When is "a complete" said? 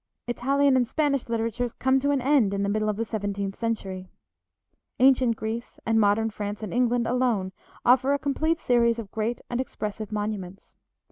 8.11-8.59